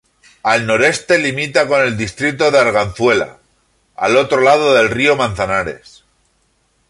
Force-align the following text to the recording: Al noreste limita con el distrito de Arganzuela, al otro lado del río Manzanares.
Al 0.41 0.65
noreste 0.65 1.19
limita 1.19 1.67
con 1.67 1.79
el 1.81 1.95
distrito 1.95 2.49
de 2.49 2.57
Arganzuela, 2.57 3.37
al 3.95 4.17
otro 4.17 4.41
lado 4.41 4.73
del 4.73 4.89
río 4.89 5.15
Manzanares. 5.15 6.03